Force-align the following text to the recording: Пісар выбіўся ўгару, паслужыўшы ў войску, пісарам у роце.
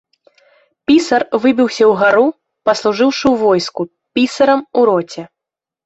Пісар 0.91 1.21
выбіўся 1.43 1.85
ўгару, 1.91 2.25
паслужыўшы 2.71 3.23
ў 3.33 3.45
войску, 3.45 3.81
пісарам 4.15 4.69
у 4.77 4.93
роце. 4.93 5.33